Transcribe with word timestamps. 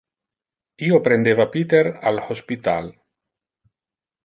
Io 0.87 0.99
prendeva 1.07 1.47
Peter 1.57 1.83
al 2.13 2.19
hospital. 2.23 2.91